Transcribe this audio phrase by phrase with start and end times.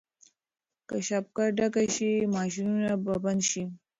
[0.87, 3.63] که شبکه ډکه شي ماشینونه به بند شي.